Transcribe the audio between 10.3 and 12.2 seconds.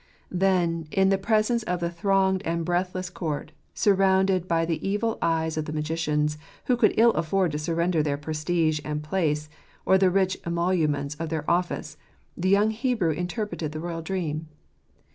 emoluments of their office,